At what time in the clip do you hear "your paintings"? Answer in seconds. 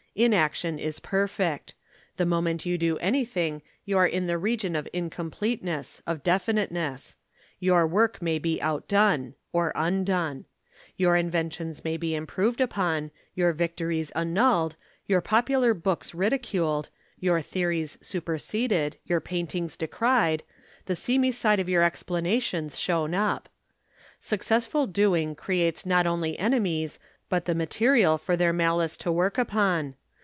19.05-19.77